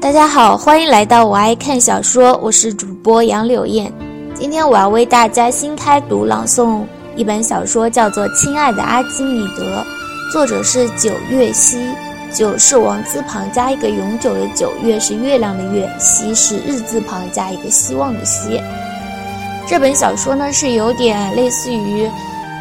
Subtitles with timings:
[0.00, 3.92] 大家好，欢迎来到我爱看小说，我是主播杨柳燕。
[4.34, 6.84] 今天我要为大家新开读朗诵
[7.14, 9.84] 一本小说，叫做《亲爱的阿基米德》，
[10.32, 11.78] 作者是九月夕。
[12.34, 18.58] 九是王字旁加一个永久的九，月是月亮的月，夕是日字旁加一个希望的希。
[19.68, 22.10] 这本小说呢是有点类似于，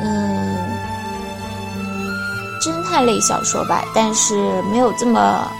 [0.00, 0.56] 嗯，
[2.62, 5.50] 侦探类小说吧，但是没有这么。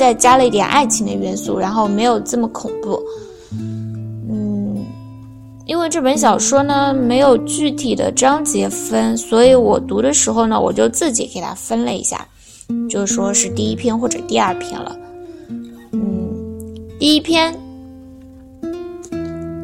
[0.00, 2.98] 再加了一点爱情的元素，然后没有这么恐怖。
[3.52, 4.82] 嗯，
[5.66, 12.26] 因为这本小说呢没有具体的章节分，所以我读的时候呢，我就自己给它分了一下，
[12.88, 14.96] 就说是第一篇或者第二篇了。
[15.92, 16.00] 嗯，
[16.98, 17.54] 第一篇，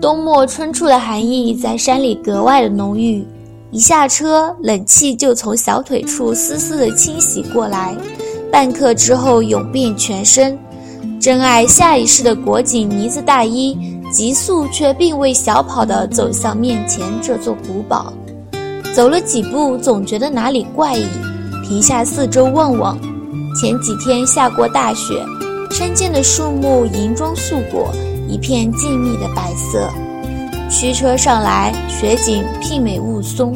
[0.03, 3.25] 冬末春初的寒意在山里格外的浓郁，
[3.71, 7.97] 一下车，冷气就从小腿处丝丝的侵袭过来。
[8.57, 10.59] 半刻之后，涌遍全身。
[11.21, 13.77] 真爱下意识地裹紧呢子大衣，
[14.11, 18.11] 急速却并未小跑地走向面前这座古堡。
[18.95, 21.05] 走了几步，总觉得哪里怪异，
[21.69, 22.99] 停下四周望望。
[23.61, 25.23] 前几天下过大雪，
[25.71, 27.93] 山间的树木银装素裹，
[28.27, 29.87] 一片静谧的白色。
[30.71, 33.53] 驱车上来，雪景媲美雾凇，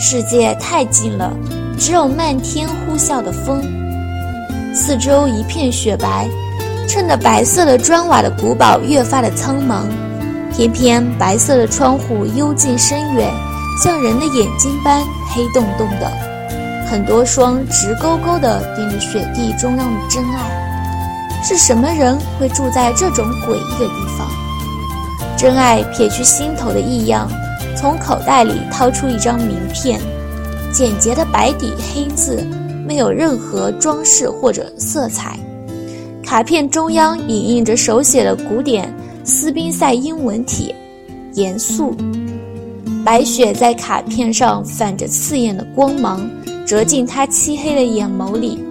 [0.00, 1.32] 世界太静了，
[1.78, 3.62] 只有漫天呼啸的风。
[4.74, 6.26] 四周一片雪白，
[6.88, 9.84] 衬得白色的砖瓦的古堡越发的苍茫。
[10.54, 13.30] 偏偏白色的窗户幽静深远，
[13.82, 16.10] 像人的眼睛般黑洞洞的。
[16.90, 21.42] 很多双直勾勾地盯着雪地中央的真爱。
[21.44, 24.28] 是什么人会住在这种诡异的地方？
[25.36, 27.28] 真爱撇去心头的异样，
[27.76, 30.00] 从口袋里掏出一张名片，
[30.72, 32.46] 简洁的白底黑字。
[32.92, 35.38] 没有任何装饰或者色彩，
[36.22, 40.74] 卡片中央影印着手写的古典斯宾塞英文体，
[41.32, 41.96] 严肃。
[43.02, 46.28] 白雪在卡片上泛着刺眼的光芒，
[46.66, 48.62] 折进他漆黑的眼眸里。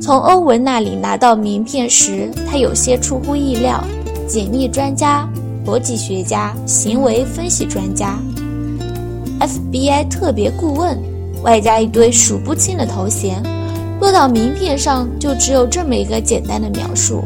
[0.00, 3.84] 从欧文那里拿到名片时，他有些出乎意料：
[4.26, 5.28] 解密专家、
[5.66, 8.18] 逻辑学家、行为分析专家、
[9.38, 10.98] FBI 特别顾问。
[11.44, 13.40] 外加一堆数不清的头衔，
[14.00, 17.24] 落到名片上就只有这么一个简单的描述：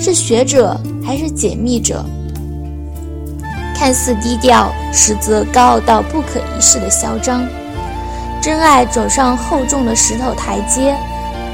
[0.00, 2.04] 是学者还是解密者？
[3.74, 7.46] 看似低调，实则高傲到不可一世的嚣张。
[8.40, 10.96] 真爱走上厚重的石头台阶，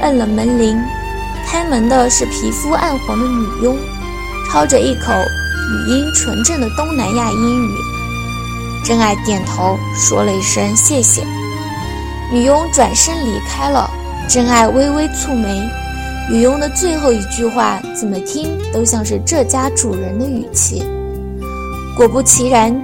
[0.01, 0.77] 摁了门铃。
[1.47, 3.77] 开门的是皮肤暗黄的女佣，
[4.49, 7.69] 操着一口语音纯正的东南亚英语。
[8.83, 11.23] 真爱点头，说了一声谢谢。
[12.31, 13.89] 女佣转身离开了，
[14.27, 15.69] 真爱微微蹙眉。
[16.29, 20.83] 女佣的最后一句话，怎么听都像是这家主人的语气。
[21.95, 22.75] 果不其然，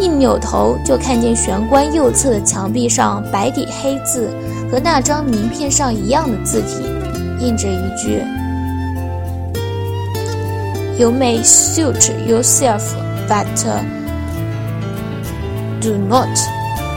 [0.00, 4.30] 一扭头就看见玄关右侧的墙壁上白底黑字，
[4.70, 6.82] 和那张名片上一样的字体，
[7.40, 8.22] 印着一句
[10.98, 12.82] ：“You may suit yourself,
[13.28, 13.46] but
[15.80, 16.36] do not。”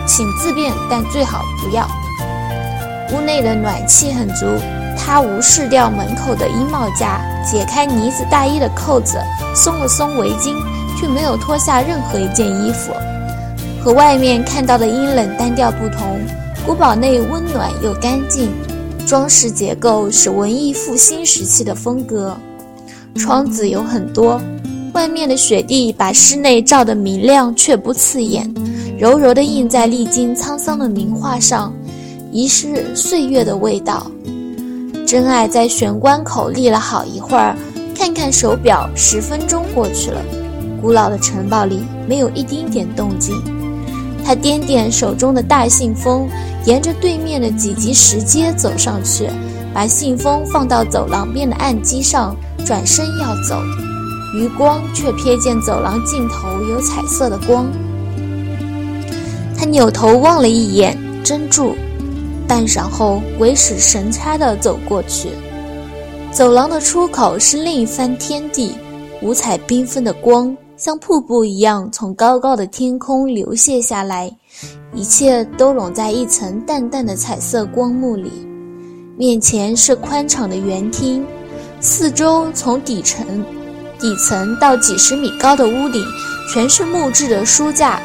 [0.08, 1.88] 请自便，但最好不要。
[3.14, 4.46] 屋内的暖气很足，
[4.98, 9.18] 他无视掉门口的衣帽架，解开呢子大衣的扣子，
[9.54, 10.56] 松了松围巾，
[10.98, 12.92] 却没有脱下任何一件衣服。
[13.84, 16.20] 和外面看到的阴冷单调不同，
[16.66, 18.50] 古堡内温暖又干净，
[19.06, 22.38] 装饰结构是文艺复兴时期的风格。
[23.16, 24.40] 窗子有很多，
[24.94, 28.50] 外面的雪地把室内照得明亮却不刺眼。
[28.98, 31.74] 柔柔地印在历经沧桑的名画上，
[32.32, 34.10] 遗失岁月的味道。
[35.06, 37.56] 真爱在玄关口立了好一会儿，
[37.94, 40.22] 看看手表，十分钟过去了。
[40.82, 43.36] 古老的城堡里没有一丁点动静。
[44.24, 46.30] 他掂掂手中的大信封，
[46.66, 49.28] 沿着对面的几级石阶走上去，
[49.74, 52.36] 把信封放到走廊边的案几上，
[52.66, 53.60] 转身要走，
[54.36, 57.66] 余光却瞥见走廊尽头有彩色的光。
[59.58, 61.76] 他扭头望了一眼，怔住，
[62.52, 65.30] 半晌后鬼使神差地走过去。
[66.34, 68.76] 走廊的出口是另一番天地，
[69.22, 74.30] 五彩缤纷的光像瀑布一样从高高的天空流泻下来，
[74.94, 78.46] 一切都笼在一层淡淡的彩色光幕里。
[79.18, 81.26] 面前是宽敞的圆厅，
[81.80, 83.26] 四周从底层
[83.98, 86.04] 底层到几十米高的屋顶，
[86.54, 88.02] 全是木质的书架。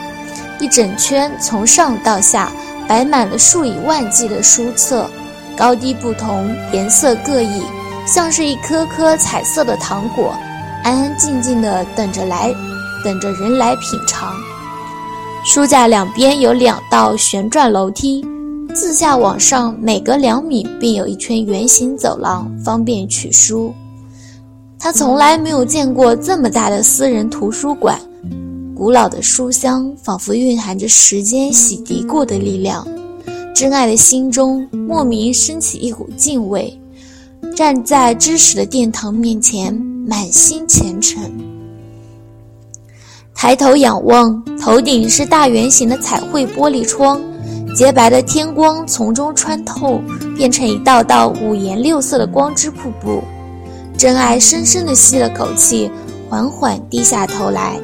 [0.61, 2.53] 一整圈从上到下
[2.89, 5.09] 摆满了数以万计的书册，
[5.57, 7.63] 高低不同，颜色各异，
[8.07, 10.35] 像是一颗颗彩色的糖果，
[10.85, 12.55] 安安静静的等着来，
[13.05, 14.33] 等着人来品尝。
[15.45, 18.25] 书架两边有两道旋转楼梯，
[18.75, 23.73] 自下往上每隔两米便有一圈圆形走廊，方便取书。
[24.79, 27.99] 他从来没有见过这么大的私人图书馆，
[28.77, 32.87] 古老的书香仿佛蕴含着时间洗涤过的力量。
[33.55, 36.79] 真爱的心中莫名升起一股敬畏，
[37.57, 39.75] 站在知识的殿堂面前，
[40.07, 41.19] 满心虔诚。
[43.35, 47.19] 抬头仰望，头顶是大圆形的彩绘玻璃窗，
[47.75, 49.99] 洁白的天光从中穿透，
[50.37, 53.23] 变成一道道五颜六色的光之瀑布。
[53.97, 55.91] 真爱深深地吸了口气，
[56.29, 57.81] 缓缓低下头来，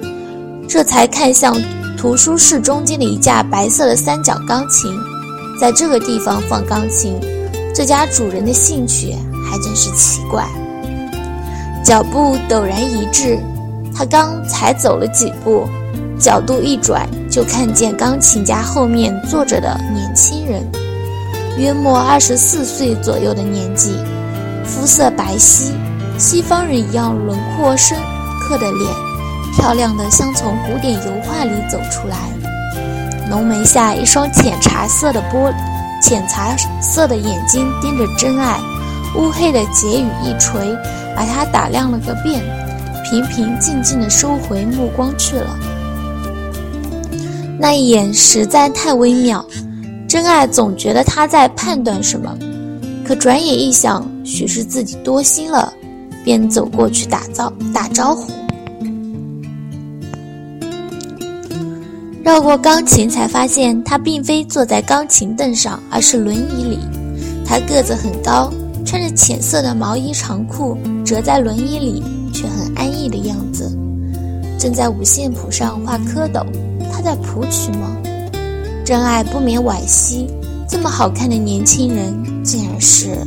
[0.72, 1.54] 这才看向
[1.98, 4.90] 图书室中间的一架白色的三角钢琴。
[5.60, 7.20] 在这个地方放钢琴，
[7.74, 9.14] 这家主人的兴趣
[9.44, 10.48] 还真是奇怪。
[11.84, 13.38] 脚步陡然一滞。
[13.94, 15.68] 他刚才走了几步，
[16.18, 20.66] 角度一转，就看见钢琴家后面坐着的年轻人，
[21.58, 23.94] 约莫二十四岁左右的年纪，
[24.64, 25.72] 肤色白皙，
[26.16, 27.98] 西方人一样轮廓深
[28.40, 28.90] 刻的脸，
[29.52, 32.16] 漂亮的像从古典油画里走出来。
[33.28, 35.52] 浓眉下一双浅茶色的玻，
[36.02, 38.58] 浅茶色的眼睛盯着真爱，
[39.16, 40.60] 乌黑的睫羽一垂，
[41.16, 42.42] 把他打量了个遍。
[43.04, 45.56] 平平静静的收回目光去了。
[47.58, 49.44] 那一眼实在太微妙，
[50.08, 52.36] 真爱总觉得他在判断什么，
[53.06, 55.72] 可转眼一想，许是自己多心了，
[56.24, 58.32] 便走过去打招打招呼。
[62.24, 66.78] 绕过钢琴，才发现他并非坐在钢琴凳上，而是轮椅里。
[67.44, 68.52] 他个子很高，
[68.86, 72.02] 穿着浅色的毛衣长裤，折在轮椅里。
[72.34, 73.70] 却很安逸的样子，
[74.58, 76.42] 正在五线谱上画蝌蚪。
[76.90, 77.94] 他在谱曲吗？
[78.86, 80.26] 真爱不免惋惜，
[80.66, 83.18] 这么好看的年轻人，竟然是……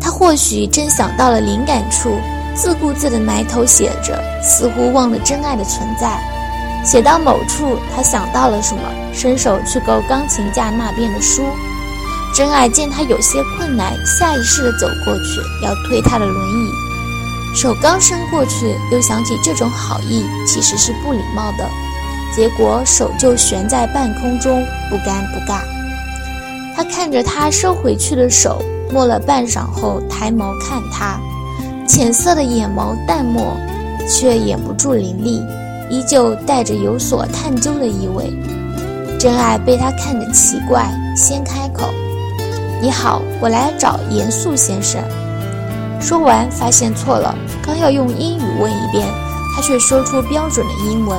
[0.00, 2.10] 他或许正想到了灵感处，
[2.52, 6.20] 自顾自地埋头写着，似乎忘了真爱的存在。
[6.90, 8.80] 写到某处，他想到了什么，
[9.12, 11.42] 伸手去够钢琴架那边的书。
[12.34, 16.70] 真爱见他有些困难，下意识地走过去，要推他的轮椅。
[17.54, 21.68] 手刚伸过去，又想起这种好意其实是不礼貌的，
[22.34, 25.60] 结果手就悬在半空中，不尴不尬。
[26.74, 31.20] 他看着他收回去的手，摸了半晌后，抬眸看他，
[31.86, 33.54] 浅色的眼眸淡漠，
[34.08, 35.42] 却掩不住凌厉，
[35.90, 38.32] 依旧带着有所探究的意味。
[39.18, 41.88] 真爱被他看得奇怪，先开口
[42.80, 45.02] ：“你好，我来找严肃先生。”
[46.00, 49.06] 说完，发现错了，刚要用英语问一遍，
[49.56, 51.18] 他却说出标准的英文：“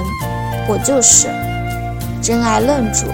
[0.69, 1.27] 我就是。”
[2.23, 3.05] 真爱愣住。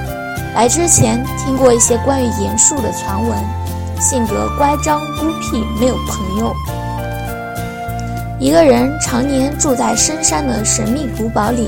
[0.54, 3.38] 来之前听过一些关于严肃的传闻，
[4.00, 6.54] 性格乖张孤僻，没有朋友。
[8.46, 11.68] 一个人常年住在深山的神秘古堡里，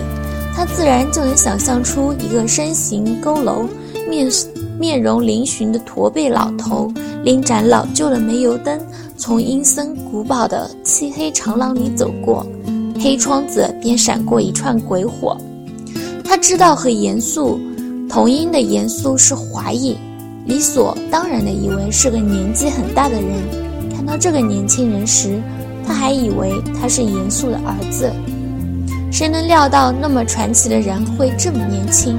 [0.54, 3.68] 他自然就能想象出一个身形佝偻、
[4.08, 4.32] 面
[4.80, 6.94] 面容嶙峋的驼背老头，
[7.24, 8.80] 拎盏老旧的煤油灯。
[9.18, 12.46] 从阴森古堡的漆黑长廊里走过，
[13.02, 15.36] 黑窗子边闪过一串鬼火。
[16.24, 17.60] 他知道和严肃
[18.08, 19.98] 同音的严肃是华裔，
[20.46, 23.32] 理所当然的以为是个年纪很大的人。
[23.96, 25.42] 看到这个年轻人时，
[25.88, 28.12] 他还以为他是严肃的儿子。
[29.10, 32.18] 谁能料到那么传奇的人会这么年轻？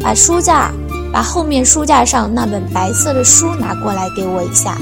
[0.00, 0.72] 把书架，
[1.12, 4.78] 把后面书架上那本白色的书拿过来给我一下。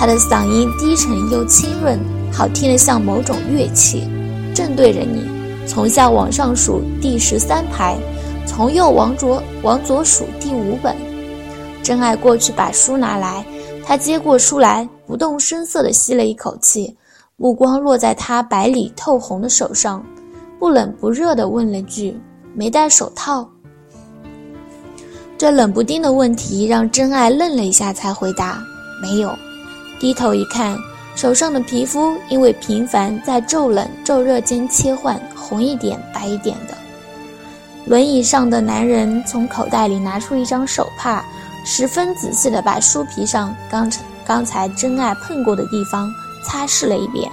[0.00, 1.98] 他的嗓音低沉又清润，
[2.32, 4.08] 好听得像某种乐器。
[4.54, 5.28] 正对着你，
[5.66, 7.96] 从下往上数第十三排，
[8.46, 10.96] 从右往左往左数第五本。
[11.82, 13.44] 真爱过去把书拿来，
[13.84, 16.94] 他接过书来，不动声色地吸了一口气，
[17.38, 20.04] 目光落在他白里透红的手上，
[20.58, 22.14] 不冷不热地问了句
[22.54, 23.48] ：“没戴手套？”
[25.38, 28.62] 这冷不丁的问题让真爱愣了一下，才回答
[29.00, 29.34] ：“没有。”
[29.98, 30.76] 低头一看，
[31.16, 36.76] 手上的皮肤因为频繁在骤冷骤热间切换，红一点白一点的。
[37.86, 41.24] 轮椅上的男人从口袋里拿出一张手帕，
[41.64, 43.90] 十分仔细地把书皮上刚
[44.28, 46.12] 刚才真爱碰过的地方
[46.44, 47.28] 擦拭了一遍。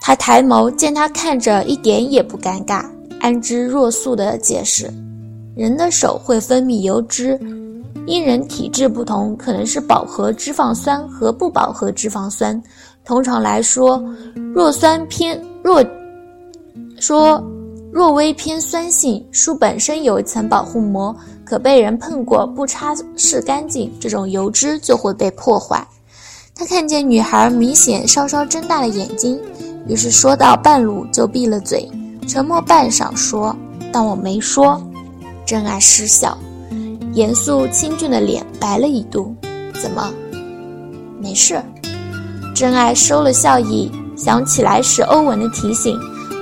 [0.00, 2.88] 他抬眸见他看着一点也不尴尬，
[3.20, 4.90] 安之若素的解释
[5.54, 7.38] ：“人的手会分泌油脂。”
[8.06, 12.58] 因人体质不同，可能是饱和脂肪酸和不饱和脂肪酸。
[13.04, 14.02] 通常来说，
[14.54, 15.84] 弱酸偏弱，
[16.98, 17.42] 说
[17.92, 21.14] 弱微偏酸性，书本身有一层保护膜，
[21.48, 25.82] 可被人碰过不擦拭干净，这种油脂就会被破坏。
[26.54, 29.40] 他看见女孩明显稍稍睁大了眼睛，
[29.88, 31.90] 于是说到半路就闭了嘴，
[32.28, 33.56] 沉默半晌，说
[33.90, 34.78] ：“当我没说。”
[35.46, 36.36] 真爱失笑，
[37.14, 39.34] 严肃清俊的脸白了一度。
[39.80, 40.12] 怎么？
[41.18, 41.62] 没事。
[42.54, 45.98] 真爱收了笑意，想起来是欧文的提醒，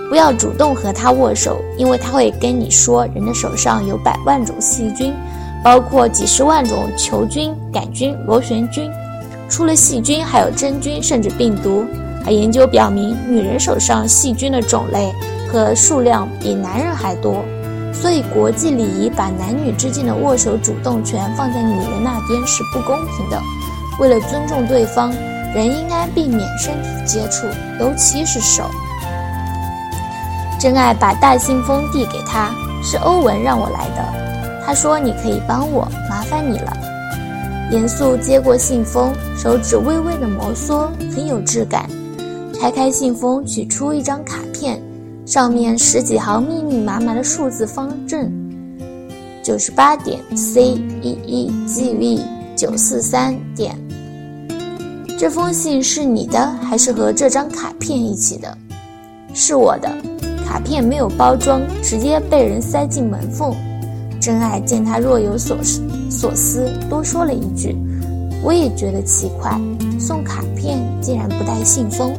[0.08, 5.12] 不要主动和他握手，因为他会跟你说，人的手上有百万种细菌，
[5.64, 8.90] 包括几十万种球菌、杆菌、螺旋菌。
[9.48, 11.84] 除了细菌，还有真菌，甚至病毒。
[12.24, 15.12] 而研究表明，女人手上细菌的种类
[15.48, 17.44] 和数量比男人还多。
[17.92, 23.40] 所以，国际礼仪把男女之间的握手主动权放在女人那边是不公平的。
[23.98, 25.10] 为了尊重对方，
[25.54, 27.46] 人应该避免身体接触，
[27.80, 28.64] 尤其是手。
[30.58, 32.50] 真爱把大信封递给他，
[32.82, 34.62] 是欧文让我来的。
[34.64, 36.72] 他说：“你可以帮我，麻烦你了。”
[37.70, 41.88] 严肃接过信封，手指微微的摩挲，很有质感。
[42.54, 44.80] 拆开信封，取出一张卡片，
[45.26, 48.32] 上面十几行密密麻麻的数字方阵：
[49.42, 50.62] 九十八点 C
[51.02, 52.20] 一一 G V
[52.56, 53.76] 九四三点。
[55.18, 58.56] 这封信是你的，还是和这张卡片一起的？
[59.34, 59.90] 是我的。
[60.46, 63.52] 卡片没有包装，直接被人塞进门缝。
[64.20, 67.76] 真爱见他若有所思，所思多说了一句
[68.42, 69.60] ：“我也觉得奇怪，
[69.98, 72.14] 送卡片竟然不带信封。”